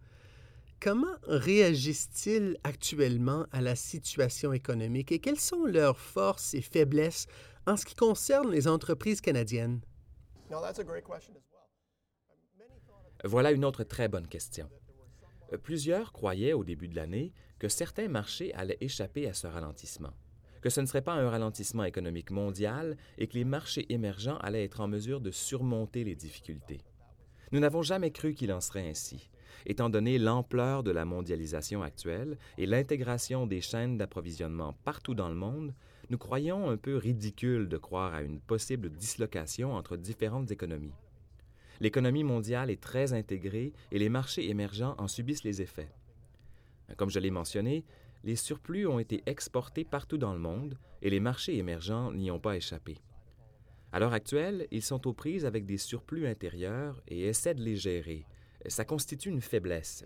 Comment 0.85 1.17
réagissent-ils 1.23 2.59
actuellement 2.63 3.47
à 3.51 3.59
la 3.59 3.75
situation 3.75 4.53
économique 4.53 5.11
et 5.11 5.17
quelles 5.17 5.39
sont 5.39 5.65
leurs 5.65 5.97
forces 5.97 6.53
et 6.53 6.61
faiblesses 6.61 7.25
en 7.65 7.75
ce 7.75 7.87
qui 7.87 7.95
concerne 7.95 8.51
les 8.51 8.67
entreprises 8.67 9.19
canadiennes? 9.19 9.81
Voilà 13.23 13.51
une 13.51 13.65
autre 13.65 13.83
très 13.83 14.07
bonne 14.07 14.27
question. 14.27 14.69
Plusieurs 15.63 16.13
croyaient 16.13 16.53
au 16.53 16.63
début 16.63 16.87
de 16.87 16.95
l'année 16.95 17.33
que 17.57 17.67
certains 17.67 18.07
marchés 18.07 18.53
allaient 18.53 18.77
échapper 18.79 19.27
à 19.27 19.33
ce 19.33 19.47
ralentissement, 19.47 20.13
que 20.61 20.69
ce 20.69 20.81
ne 20.81 20.85
serait 20.85 21.01
pas 21.01 21.13
un 21.13 21.31
ralentissement 21.31 21.85
économique 21.85 22.29
mondial 22.29 22.95
et 23.17 23.25
que 23.25 23.33
les 23.33 23.43
marchés 23.43 23.91
émergents 23.91 24.37
allaient 24.37 24.65
être 24.65 24.81
en 24.81 24.87
mesure 24.87 25.19
de 25.19 25.31
surmonter 25.31 26.03
les 26.03 26.15
difficultés. 26.15 26.83
Nous 27.51 27.59
n'avons 27.59 27.81
jamais 27.81 28.11
cru 28.11 28.35
qu'il 28.35 28.53
en 28.53 28.61
serait 28.61 28.87
ainsi. 28.87 29.31
Étant 29.65 29.89
donné 29.89 30.17
l'ampleur 30.17 30.83
de 30.83 30.91
la 30.91 31.05
mondialisation 31.05 31.83
actuelle 31.83 32.37
et 32.57 32.65
l'intégration 32.65 33.47
des 33.47 33.61
chaînes 33.61 33.97
d'approvisionnement 33.97 34.73
partout 34.83 35.15
dans 35.15 35.29
le 35.29 35.35
monde, 35.35 35.73
nous 36.09 36.17
croyons 36.17 36.69
un 36.69 36.77
peu 36.77 36.97
ridicule 36.97 37.67
de 37.67 37.77
croire 37.77 38.13
à 38.13 38.21
une 38.21 38.39
possible 38.39 38.89
dislocation 38.89 39.73
entre 39.73 39.97
différentes 39.97 40.51
économies. 40.51 40.93
L'économie 41.79 42.23
mondiale 42.23 42.69
est 42.69 42.81
très 42.81 43.13
intégrée 43.13 43.73
et 43.91 43.99
les 43.99 44.09
marchés 44.09 44.49
émergents 44.49 44.95
en 44.97 45.07
subissent 45.07 45.43
les 45.43 45.61
effets. 45.61 45.91
Comme 46.97 47.09
je 47.09 47.19
l'ai 47.19 47.31
mentionné, 47.31 47.83
les 48.23 48.35
surplus 48.35 48.87
ont 48.87 48.99
été 48.99 49.23
exportés 49.25 49.83
partout 49.83 50.17
dans 50.17 50.33
le 50.33 50.39
monde 50.39 50.77
et 51.01 51.09
les 51.09 51.19
marchés 51.19 51.57
émergents 51.57 52.11
n'y 52.11 52.31
ont 52.31 52.39
pas 52.39 52.55
échappé. 52.55 52.97
À 53.91 53.99
l'heure 53.99 54.13
actuelle, 54.13 54.67
ils 54.71 54.81
sont 54.81 55.07
aux 55.07 55.13
prises 55.13 55.45
avec 55.45 55.65
des 55.65 55.77
surplus 55.77 56.27
intérieurs 56.27 57.01
et 57.07 57.27
essaient 57.27 57.53
de 57.53 57.63
les 57.63 57.75
gérer, 57.75 58.25
ça 58.67 58.85
constitue 58.85 59.29
une 59.29 59.41
faiblesse. 59.41 60.05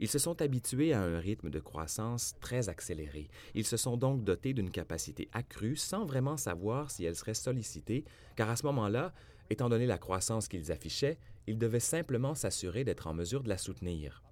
Ils 0.00 0.08
se 0.08 0.18
sont 0.18 0.42
habitués 0.42 0.92
à 0.92 1.02
un 1.02 1.18
rythme 1.18 1.50
de 1.50 1.60
croissance 1.60 2.34
très 2.40 2.68
accéléré. 2.68 3.28
Ils 3.54 3.66
se 3.66 3.76
sont 3.76 3.96
donc 3.96 4.24
dotés 4.24 4.52
d'une 4.52 4.70
capacité 4.70 5.28
accrue 5.32 5.76
sans 5.76 6.04
vraiment 6.04 6.36
savoir 6.36 6.90
si 6.90 7.04
elle 7.04 7.14
serait 7.14 7.34
sollicitée, 7.34 8.04
car 8.34 8.50
à 8.50 8.56
ce 8.56 8.66
moment-là, 8.66 9.12
étant 9.50 9.68
donné 9.68 9.86
la 9.86 9.98
croissance 9.98 10.48
qu'ils 10.48 10.72
affichaient, 10.72 11.18
ils 11.46 11.58
devaient 11.58 11.80
simplement 11.80 12.34
s'assurer 12.34 12.84
d'être 12.84 13.06
en 13.06 13.14
mesure 13.14 13.42
de 13.42 13.48
la 13.48 13.58
soutenir. 13.58 14.22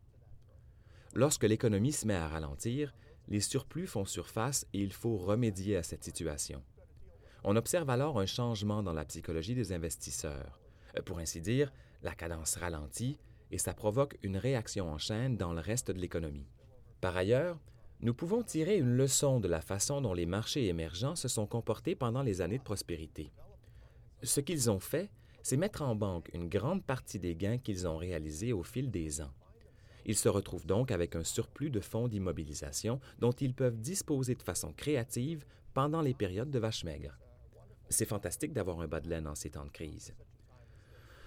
Lorsque 1.15 1.45
l'économie 1.45 1.93
se 1.93 2.07
met 2.07 2.15
à 2.15 2.27
ralentir, 2.27 2.95
les 3.29 3.41
surplus 3.41 3.87
font 3.87 4.05
surface 4.05 4.67
et 4.73 4.81
il 4.81 4.93
faut 4.93 5.17
remédier 5.17 5.77
à 5.77 5.83
cette 5.83 6.03
situation. 6.03 6.63
On 7.45 7.57
observe 7.57 7.91
alors 7.91 8.19
un 8.19 8.27
changement 8.27 8.83
dans 8.83 8.93
la 8.93 9.05
psychologie 9.05 9.55
des 9.55 9.73
investisseurs. 9.73 10.61
Pour 11.05 11.19
ainsi 11.19 11.41
dire, 11.41 11.73
la 12.03 12.15
cadence 12.15 12.57
ralentit, 12.57 13.19
et 13.53 13.59
ça 13.59 13.75
provoque 13.75 14.19
une 14.23 14.39
réaction 14.39 14.91
en 14.91 14.99
chaîne 14.99 15.37
dans 15.37 15.53
le 15.53 15.61
reste 15.61 15.91
de 15.91 16.01
l'économie. 16.01 16.49
Par 17.01 17.17
ailleurs, 17.17 17.61
nous 18.01 18.15
pouvons 18.15 18.43
tirer 18.43 18.79
une 18.79 18.97
leçon 18.97 19.39
de 19.39 19.47
la 19.47 19.61
façon 19.61 20.01
dont 20.01 20.15
les 20.15 20.27
marchés 20.27 20.67
émergents 20.67 21.15
se 21.15 21.29
sont 21.29 21.47
comportés 21.47 21.95
pendant 21.95 22.23
les 22.23 22.41
années 22.41 22.59
de 22.59 22.63
prospérité. 22.65 23.31
Ce 24.23 24.41
qu'ils 24.41 24.71
ont 24.71 24.81
fait, 24.81 25.11
c'est 25.43 25.57
mettre 25.57 25.83
en 25.83 25.95
banque 25.95 26.31
une 26.33 26.49
grande 26.49 26.83
partie 26.83 27.19
des 27.19 27.37
gains 27.37 27.59
qu'ils 27.59 27.87
ont 27.87 27.97
réalisés 27.97 28.53
au 28.53 28.63
fil 28.63 28.91
des 28.91 29.21
ans. 29.21 29.33
Ils 30.05 30.17
se 30.17 30.29
retrouvent 30.29 30.67
donc 30.67 30.91
avec 30.91 31.15
un 31.15 31.23
surplus 31.23 31.71
de 31.71 31.81
fonds 31.81 32.09
d'immobilisation 32.09 33.01
dont 33.21 33.33
ils 33.33 33.55
peuvent 33.55 33.79
disposer 33.79 34.35
de 34.35 34.43
façon 34.43 34.73
créative 34.73 35.45
pendant 35.75 36.01
les 36.01 36.15
périodes 36.15 36.51
de 36.51 36.59
vache 36.59 36.85
maigre. 36.85 37.19
C'est 37.89 38.09
fantastique 38.09 38.53
d'avoir 38.53 38.81
un 38.81 38.89
bas 38.89 39.01
de 39.01 39.11
laine 39.11 39.27
en 39.27 39.35
ces 39.35 39.51
temps 39.51 39.65
de 39.65 39.71
crise. 39.71 40.15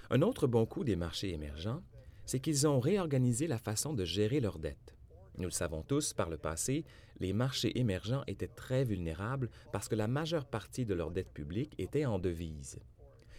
Un 0.10 0.22
autre 0.22 0.48
bon 0.48 0.66
coup 0.66 0.84
des 0.84 0.96
marchés 0.96 1.32
émergents, 1.32 1.82
c'est 2.26 2.40
qu'ils 2.40 2.68
ont 2.68 2.80
réorganisé 2.80 3.48
la 3.48 3.58
façon 3.58 3.94
de 3.94 4.06
gérer 4.06 4.40
leurs 4.40 4.60
dettes. 4.60 4.96
Nous 5.38 5.46
le 5.46 5.52
savons 5.52 5.84
tous, 5.84 6.14
par 6.14 6.30
le 6.30 6.38
passé, 6.38 6.86
les 7.20 7.34
marchés 7.34 7.78
émergents 7.80 8.24
étaient 8.28 8.48
très 8.48 8.84
vulnérables 8.84 9.50
parce 9.72 9.88
que 9.88 9.96
la 9.96 10.08
majeure 10.08 10.46
partie 10.46 10.86
de 10.86 10.94
leurs 10.94 11.12
dettes 11.12 11.34
publiques 11.34 11.76
était 11.78 12.06
en 12.06 12.20
devises. 12.20 12.80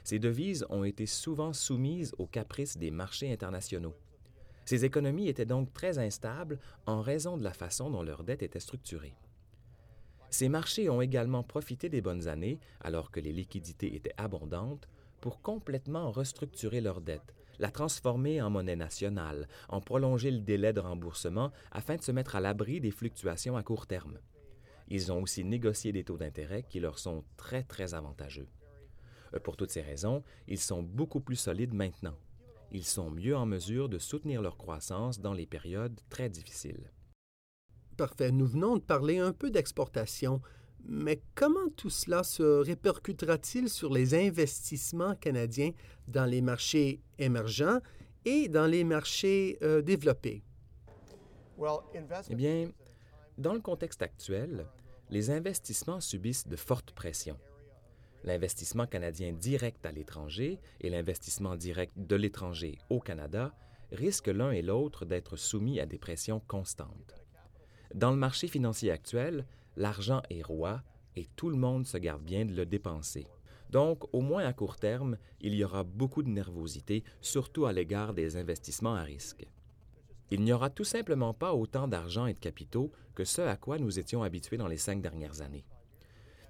Ces 0.04 0.18
devises 0.18 0.66
ont 0.70 0.84
été 0.84 1.06
souvent 1.06 1.52
soumises 1.52 2.14
aux 2.18 2.26
caprices 2.26 2.76
des 2.76 2.90
marchés 2.90 3.32
internationaux. 3.32 3.96
Ces 4.64 4.84
économies 4.84 5.28
étaient 5.28 5.46
donc 5.46 5.72
très 5.72 5.98
instables 5.98 6.58
en 6.86 7.00
raison 7.00 7.36
de 7.36 7.44
la 7.44 7.52
façon 7.52 7.90
dont 7.90 8.02
leurs 8.02 8.24
dettes 8.24 8.42
étaient 8.42 8.60
structurées. 8.60 9.16
Ces 10.30 10.48
marchés 10.48 10.90
ont 10.90 11.00
également 11.00 11.42
profité 11.42 11.88
des 11.88 12.00
bonnes 12.00 12.28
années, 12.28 12.58
alors 12.80 13.10
que 13.10 13.20
les 13.20 13.32
liquidités 13.32 13.94
étaient 13.94 14.14
abondantes, 14.16 14.88
pour 15.20 15.40
complètement 15.40 16.10
restructurer 16.10 16.80
leurs 16.80 17.00
dettes, 17.00 17.35
la 17.58 17.70
transformer 17.70 18.40
en 18.42 18.50
monnaie 18.50 18.76
nationale, 18.76 19.48
en 19.68 19.80
prolonger 19.80 20.30
le 20.30 20.40
délai 20.40 20.72
de 20.72 20.80
remboursement 20.80 21.52
afin 21.72 21.96
de 21.96 22.02
se 22.02 22.12
mettre 22.12 22.36
à 22.36 22.40
l'abri 22.40 22.80
des 22.80 22.90
fluctuations 22.90 23.56
à 23.56 23.62
court 23.62 23.86
terme. 23.86 24.18
Ils 24.88 25.10
ont 25.10 25.22
aussi 25.22 25.44
négocié 25.44 25.92
des 25.92 26.04
taux 26.04 26.16
d'intérêt 26.16 26.62
qui 26.62 26.80
leur 26.80 26.98
sont 26.98 27.25
très, 27.36 27.62
très 27.62 27.94
avantageux. 27.94 28.48
Euh, 29.34 29.40
pour 29.40 29.56
toutes 29.56 29.70
ces 29.70 29.82
raisons, 29.82 30.22
ils 30.46 30.60
sont 30.60 30.82
beaucoup 30.82 31.20
plus 31.20 31.36
solides 31.36 31.75
maintenant. 31.75 32.16
Ils 32.72 32.84
sont 32.84 33.10
mieux 33.10 33.36
en 33.36 33.46
mesure 33.46 33.88
de 33.88 33.98
soutenir 33.98 34.42
leur 34.42 34.56
croissance 34.56 35.20
dans 35.20 35.32
les 35.32 35.46
périodes 35.46 36.00
très 36.10 36.28
difficiles. 36.28 36.90
Parfait. 37.96 38.30
Nous 38.30 38.46
venons 38.46 38.76
de 38.76 38.82
parler 38.82 39.18
un 39.18 39.32
peu 39.32 39.50
d'exportation. 39.50 40.42
Mais 40.88 41.20
comment 41.34 41.68
tout 41.76 41.90
cela 41.90 42.22
se 42.22 42.42
répercutera-t-il 42.42 43.68
sur 43.68 43.92
les 43.92 44.14
investissements 44.14 45.16
canadiens 45.16 45.72
dans 46.06 46.26
les 46.26 46.40
marchés 46.40 47.00
émergents 47.18 47.80
et 48.24 48.48
dans 48.48 48.66
les 48.66 48.84
marchés 48.84 49.58
euh, 49.62 49.82
développés? 49.82 50.44
Eh 52.30 52.34
bien, 52.34 52.70
dans 53.36 53.54
le 53.54 53.60
contexte 53.60 54.02
actuel, 54.02 54.66
les 55.10 55.30
investissements 55.30 56.00
subissent 56.00 56.46
de 56.46 56.56
fortes 56.56 56.92
pressions. 56.92 57.38
L'investissement 58.22 58.86
canadien 58.86 59.32
direct 59.32 59.84
à 59.86 59.92
l'étranger 59.92 60.60
et 60.80 60.90
l'investissement 60.90 61.56
direct 61.56 61.92
de 61.96 62.16
l'étranger 62.16 62.78
au 62.90 63.00
Canada 63.00 63.52
risquent 63.92 64.28
l'un 64.28 64.52
et 64.52 64.62
l'autre 64.62 65.04
d'être 65.04 65.36
soumis 65.36 65.80
à 65.80 65.86
des 65.86 65.98
pressions 65.98 66.40
constantes. 66.40 67.24
Dans 67.94 68.10
le 68.10 68.16
marché 68.16 68.48
financier 68.48 68.90
actuel, 68.90 69.46
l'argent 69.76 70.23
est 70.30 70.42
roi 70.42 70.83
et 71.16 71.26
tout 71.37 71.50
le 71.50 71.56
monde 71.56 71.87
se 71.87 71.97
garde 71.99 72.23
bien 72.23 72.45
de 72.45 72.54
le 72.54 72.66
dépenser. 72.66 73.26
Donc, 73.71 74.04
au 74.14 74.21
moins 74.21 74.45
à 74.45 74.52
court 74.52 74.76
terme, 74.76 75.18
il 75.40 75.54
y 75.54 75.64
aura 75.64 75.83
beaucoup 75.83 76.23
de 76.23 76.28
nervosité, 76.28 77.02
surtout 77.21 77.66
à 77.66 77.73
l'égard 77.73 78.14
des 78.14 78.37
investissements 78.37 78.95
à 78.95 79.02
risque. 79.02 79.47
Il 80.30 80.42
n'y 80.42 80.52
aura 80.52 80.71
tout 80.71 80.85
simplement 80.85 81.35
pas 81.35 81.54
autant 81.54 81.88
d'argent 81.88 82.26
et 82.26 82.35
de 82.35 82.38
capitaux 82.38 82.92
que 83.14 83.25
ce 83.25 83.42
à 83.42 83.56
quoi 83.56 83.78
nous 83.78 83.99
étions 83.99 84.23
habitués 84.23 84.56
dans 84.56 84.68
les 84.68 84.76
cinq 84.76 85.00
dernières 85.00 85.40
années. 85.40 85.64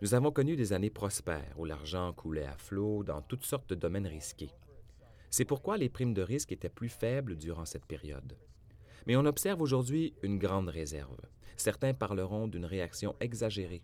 Nous 0.03 0.15
avons 0.15 0.31
connu 0.31 0.57
des 0.57 0.73
années 0.73 0.91
prospères 0.91 1.55
où 1.59 1.65
l'argent 1.65 2.13
coulait 2.13 2.47
à 2.47 2.57
flot 2.57 3.03
dans 3.03 3.23
toutes 3.23 3.45
sortes 3.45 3.71
de 3.71 3.75
domaines 3.75 4.07
risqués. 4.07 4.53
C'est 5.31 5.45
pourquoi 5.45 5.77
les 5.77 5.89
primes 5.89 6.15
de 6.15 6.23
risque 6.23 6.53
étaient 6.53 6.69
plus 6.69 6.89
faibles 6.89 7.37
durant 7.37 7.65
cette 7.65 7.87
période. 7.87 8.37
Mais 9.07 9.17
on 9.17 9.25
observe 9.25 9.61
aujourd'hui 9.61 10.15
une 10.23 10.39
grande 10.39 10.69
réserve. 10.69 11.21
Certains 11.57 11.95
parleront 11.95 12.49
d'une 12.49 12.65
réaction 12.65 13.15
exagérée. 13.21 13.83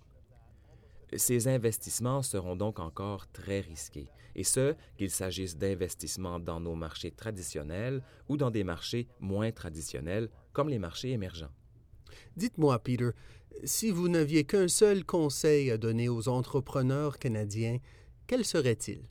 Ces 1.15 1.49
investissements 1.49 2.23
seront 2.23 2.57
donc 2.57 2.79
encore 2.81 3.31
très 3.33 3.61
risqués, 3.61 4.09
et 4.35 4.45
ce, 4.45 4.75
qu'il 4.97 5.11
s'agisse 5.11 5.57
d'investissements 5.57 6.41
dans 6.41 6.59
nos 6.59 6.75
marchés 6.75 7.11
traditionnels 7.11 8.03
ou 8.29 8.37
dans 8.37 8.51
des 8.51 8.65
marchés 8.65 9.07
moins 9.21 9.53
traditionnels, 9.53 10.31
comme 10.53 10.71
les 10.71 10.79
marchés 10.79 11.11
émergents. 11.11 11.53
Dites-moi, 12.37 12.79
Peter, 12.79 13.11
si 13.65 13.91
vous 13.91 14.09
n'aviez 14.09 14.45
qu'un 14.45 14.69
seul 14.69 15.05
conseil 15.05 15.71
à 15.71 15.77
donner 15.77 16.09
aux 16.09 16.29
entrepreneurs 16.29 17.19
canadiens, 17.19 17.79
quel 18.27 18.45
serait-il? 18.45 19.03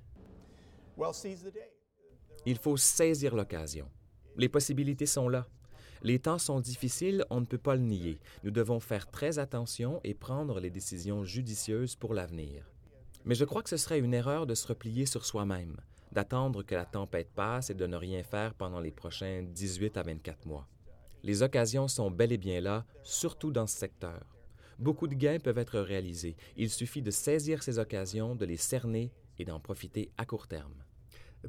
Il 2.45 2.57
faut 2.57 2.77
saisir 2.77 3.35
l'occasion. 3.35 3.87
Les 4.37 4.49
possibilités 4.49 5.05
sont 5.05 5.29
là. 5.29 5.47
Les 6.03 6.17
temps 6.17 6.39
sont 6.39 6.59
difficiles, 6.59 7.25
on 7.29 7.41
ne 7.41 7.45
peut 7.45 7.59
pas 7.59 7.75
le 7.75 7.83
nier. 7.83 8.19
Nous 8.43 8.49
devons 8.49 8.79
faire 8.79 9.09
très 9.11 9.37
attention 9.37 9.99
et 10.03 10.15
prendre 10.15 10.59
les 10.59 10.71
décisions 10.71 11.23
judicieuses 11.23 11.95
pour 11.95 12.15
l'avenir. 12.15 12.71
Mais 13.23 13.35
je 13.35 13.45
crois 13.45 13.61
que 13.61 13.69
ce 13.69 13.77
serait 13.77 13.99
une 13.99 14.15
erreur 14.15 14.47
de 14.47 14.55
se 14.55 14.67
replier 14.67 15.05
sur 15.05 15.25
soi-même, 15.25 15.77
d'attendre 16.11 16.63
que 16.63 16.73
la 16.73 16.85
tempête 16.85 17.29
passe 17.35 17.69
et 17.69 17.75
de 17.75 17.85
ne 17.85 17.95
rien 17.95 18.23
faire 18.23 18.55
pendant 18.55 18.79
les 18.79 18.89
prochains 18.89 19.43
18 19.43 19.95
à 19.97 20.01
24 20.01 20.47
mois. 20.47 20.67
Les 21.21 21.43
occasions 21.43 21.87
sont 21.87 22.09
bel 22.09 22.31
et 22.31 22.39
bien 22.39 22.61
là, 22.61 22.83
surtout 23.03 23.51
dans 23.51 23.67
ce 23.67 23.77
secteur. 23.77 24.25
Beaucoup 24.79 25.07
de 25.07 25.13
gains 25.13 25.37
peuvent 25.37 25.59
être 25.59 25.79
réalisés. 25.79 26.35
Il 26.57 26.71
suffit 26.71 27.03
de 27.03 27.11
saisir 27.11 27.61
ces 27.61 27.77
occasions, 27.77 28.33
de 28.33 28.45
les 28.45 28.57
cerner 28.57 29.11
et 29.37 29.45
d'en 29.45 29.59
profiter 29.59 30.09
à 30.17 30.25
court 30.25 30.47
terme. 30.47 30.83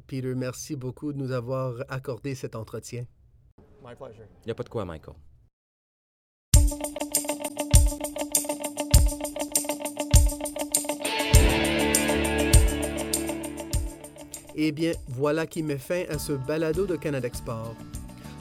Peter, 0.05 0.35
merci 0.35 0.75
beaucoup 0.75 1.11
de 1.11 1.17
nous 1.17 1.31
avoir 1.31 1.83
accordé 1.89 2.35
cet 2.35 2.55
entretien. 2.55 3.05
My 3.83 3.95
pleasure. 3.95 4.27
Il 4.43 4.47
n'y 4.47 4.51
a 4.51 4.55
pas 4.55 4.63
de 4.63 4.69
quoi, 4.69 4.85
Michael. 4.85 5.15
Eh 14.55 14.71
bien, 14.71 14.93
voilà 15.09 15.47
qui 15.47 15.63
met 15.63 15.77
fin 15.77 16.05
à 16.09 16.17
ce 16.17 16.31
balado 16.31 16.85
de 16.85 16.95
Canada 16.95 17.27
Export. 17.27 17.75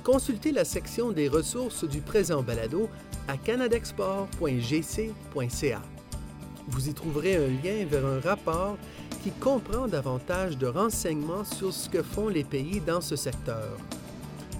Consultez 0.04 0.52
la 0.52 0.64
section 0.64 1.10
des 1.10 1.26
ressources 1.28 1.82
du 1.84 2.00
présent 2.00 2.42
balado 2.42 2.88
à 3.26 3.36
canadexport.gc.ca. 3.36 5.82
Vous 6.68 6.88
y 6.88 6.94
trouverez 6.94 7.34
un 7.36 7.48
lien 7.48 7.84
vers 7.86 8.06
un 8.06 8.20
rapport 8.20 8.78
qui 9.22 9.32
comprend 9.32 9.88
davantage 9.88 10.56
de 10.58 10.66
renseignements 10.66 11.44
sur 11.44 11.72
ce 11.72 11.88
que 11.88 12.02
font 12.02 12.28
les 12.28 12.44
pays 12.44 12.80
dans 12.80 13.00
ce 13.00 13.16
secteur. 13.16 13.78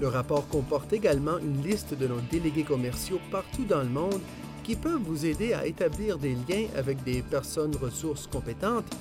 Le 0.02 0.09
rapport 0.09 0.49
comporte 0.49 0.92
également 0.92 1.38
une 1.38 1.62
liste 1.62 1.94
de 1.97 2.09
nos 2.09 2.18
délégués 2.28 2.64
commerciaux 2.64 3.21
partout 3.30 3.64
dans 3.64 3.82
le 3.82 3.88
monde 3.88 4.21
qui 4.64 4.75
peuvent 4.75 5.00
vous 5.00 5.26
aider 5.26 5.52
à 5.52 5.64
établir 5.64 6.18
des 6.18 6.35
liens 6.35 6.66
avec 6.76 7.04
des 7.04 7.23
personnes 7.23 7.76
ressources 7.76 8.26
compétentes, 8.26 8.92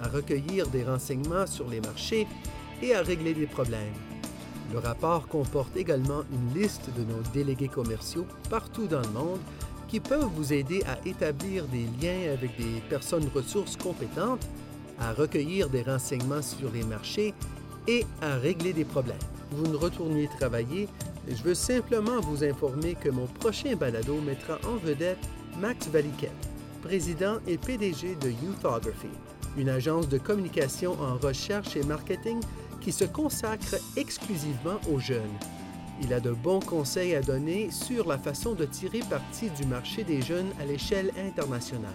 à 0.00 0.06
recueillir 0.06 0.68
des 0.68 0.84
renseignements 0.84 1.48
sur 1.48 1.68
les 1.68 1.80
marchés 1.80 2.28
et 2.80 2.94
à 2.94 3.02
régler 3.02 3.34
des 3.34 3.48
problèmes. 3.48 3.94
Le 4.72 4.78
rapport 4.78 5.26
comporte 5.26 5.76
également 5.76 6.22
une 6.32 6.62
liste 6.62 6.88
de 6.96 7.02
nos 7.02 7.22
délégués 7.32 7.66
commerciaux 7.66 8.26
partout 8.48 8.86
dans 8.86 9.02
le 9.02 9.10
monde 9.10 9.40
qui 9.88 9.98
peuvent 9.98 10.30
vous 10.36 10.52
aider 10.52 10.84
à 10.86 11.04
établir 11.04 11.64
des 11.66 11.88
liens 12.00 12.32
avec 12.32 12.56
des 12.56 12.80
personnes 12.88 13.28
ressources 13.34 13.76
compétentes, 13.76 14.46
à 15.00 15.14
recueillir 15.14 15.68
des 15.68 15.82
renseignements 15.82 16.42
sur 16.42 16.70
les 16.70 16.84
marchés 16.84 17.34
et 17.86 18.04
à 18.20 18.36
régler 18.36 18.72
des 18.72 18.84
problèmes. 18.84 19.16
Vous 19.50 19.66
ne 19.66 19.76
retournez 19.76 20.28
travailler, 20.38 20.88
je 21.28 21.42
veux 21.42 21.54
simplement 21.54 22.20
vous 22.20 22.44
informer 22.44 22.94
que 22.94 23.08
mon 23.08 23.26
prochain 23.26 23.76
balado 23.76 24.20
mettra 24.20 24.58
en 24.66 24.76
vedette 24.76 25.18
Max 25.60 25.88
Valiquette, 25.88 26.32
président 26.82 27.36
et 27.46 27.56
PDG 27.56 28.16
de 28.16 28.30
Youthography, 28.30 29.08
une 29.56 29.68
agence 29.68 30.08
de 30.08 30.18
communication 30.18 30.92
en 31.00 31.16
recherche 31.16 31.76
et 31.76 31.82
marketing 31.84 32.40
qui 32.80 32.92
se 32.92 33.04
consacre 33.04 33.76
exclusivement 33.96 34.80
aux 34.92 34.98
jeunes. 34.98 35.38
Il 36.02 36.12
a 36.12 36.20
de 36.20 36.32
bons 36.32 36.60
conseils 36.60 37.14
à 37.14 37.22
donner 37.22 37.70
sur 37.70 38.08
la 38.08 38.18
façon 38.18 38.54
de 38.54 38.64
tirer 38.64 39.00
parti 39.08 39.48
du 39.50 39.64
marché 39.66 40.02
des 40.02 40.20
jeunes 40.20 40.50
à 40.60 40.64
l'échelle 40.64 41.12
internationale. 41.16 41.92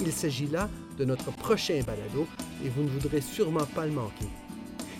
Il 0.00 0.12
s'agit 0.12 0.46
là 0.46 0.68
de 0.98 1.04
notre 1.04 1.32
prochain 1.32 1.80
balado 1.86 2.26
et 2.64 2.68
vous 2.68 2.82
ne 2.82 2.88
voudrez 2.88 3.22
sûrement 3.22 3.66
pas 3.74 3.86
le 3.86 3.92
manquer. 3.92 4.28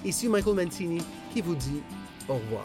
Ici 0.04 0.28
Michael 0.28 0.56
Mancini 0.56 1.00
qui 1.32 1.40
vous 1.40 1.54
dit 1.54 1.82
au 2.28 2.34
revoir. 2.34 2.64